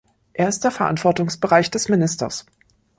[0.33, 2.47] Er ist der Verantwortungsbereich des Ministers.